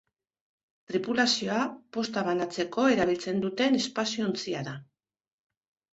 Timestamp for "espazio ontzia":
3.83-4.65